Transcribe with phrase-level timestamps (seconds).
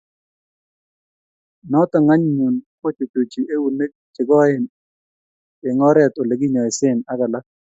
[1.71, 4.63] Noto anyun kochuchuchi eunek che koen
[5.67, 7.45] eng oret Ole kinyoise ak alak